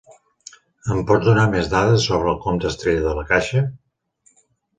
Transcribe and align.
Em 0.95 1.03
pots 1.11 1.27
donar 1.29 1.43
més 1.51 1.69
dades 1.73 2.07
sobre 2.09 2.33
el 2.33 2.41
compte 2.47 2.69
Estrella 2.71 3.05
de 3.09 3.13
La 3.21 3.27
Caixa? 3.35 3.63